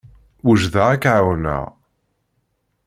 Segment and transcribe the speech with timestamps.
[0.45, 1.63] Wejdeɣ ad k-ɛawneɣ.